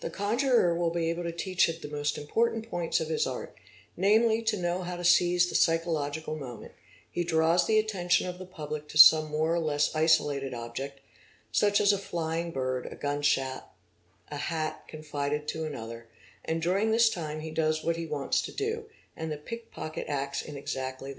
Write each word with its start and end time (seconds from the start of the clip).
'The 0.00 0.10
conjuror 0.10 0.74
will 0.74 0.90
be 0.90 1.08
able 1.08 1.22
to 1.22 1.30
teach 1.30 1.68
him 1.68 1.76
the 1.80 1.86
most 1.96 2.18
important 2.18 2.68
point 2.68 2.98
of 2.98 3.06
his 3.06 3.24
art, 3.24 3.54
namely, 3.96 4.42
to 4.42 4.56
know 4.56 4.82
how 4.82 4.96
to 4.96 5.04
seize 5.04 5.48
the 5.48 5.54
psychological 5.54 6.34
moment: 6.34 6.72
he 7.08 7.22
draws 7.22 7.68
the 7.68 7.78
attention 7.78 8.26
of 8.26 8.40
the 8.40 8.44
public 8.46 8.88
to 8.88 8.98
some 8.98 9.26
more 9.30 9.54
or 9.54 9.60
less 9.60 9.94
isolated 9.94 10.52
object, 10.52 10.98
such 11.52 11.80
as 11.80 11.92
a 11.92 11.98
flying 11.98 12.50
bird, 12.50 12.84
a 12.86 12.96
gunshot, 12.96 13.72
a 14.28 14.38
hat 14.38 14.82
confided 14.88 15.46
to 15.46 15.64
another, 15.64 16.08
and 16.44 16.60
during 16.60 16.90
this 16.90 17.08
time 17.08 17.38
he 17.38 17.52
does 17.52 17.84
what 17.84 17.94
he 17.94 18.06
wants 18.08 18.42
to 18.42 18.50
do—and 18.50 19.30
the 19.30 19.36
pickpocket 19.36 20.08
acts 20.08 20.42
in 20.42 20.56
exactly 20.56 21.10
the 21.12 21.12
same 21.12 21.16
manner. 21.16 21.18